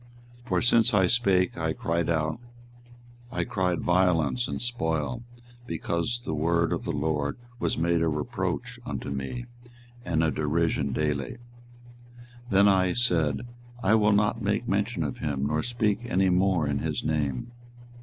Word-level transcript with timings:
24:020:008 0.45 0.47
For 0.47 0.61
since 0.63 0.93
I 0.95 1.05
spake, 1.05 1.57
I 1.59 1.73
cried 1.73 2.09
out, 2.09 2.39
I 3.31 3.43
cried 3.43 3.81
violence 3.81 4.47
and 4.47 4.59
spoil; 4.59 5.21
because 5.67 6.21
the 6.25 6.33
word 6.33 6.73
of 6.73 6.85
the 6.85 6.91
LORD 6.91 7.37
was 7.59 7.77
made 7.77 8.01
a 8.01 8.07
reproach 8.09 8.79
unto 8.83 9.11
me, 9.11 9.45
and 10.03 10.23
a 10.23 10.31
derision, 10.31 10.91
daily. 10.91 11.33
24:020:009 12.49 12.49
Then 12.49 12.67
I 12.67 12.93
said, 12.93 13.47
I 13.83 13.93
will 13.93 14.13
not 14.13 14.41
make 14.41 14.67
mention 14.67 15.03
of 15.03 15.17
him, 15.19 15.45
nor 15.45 15.61
speak 15.61 15.99
any 16.05 16.31
more 16.31 16.65
in 16.65 16.79
his 16.79 17.03
name. 17.03 17.51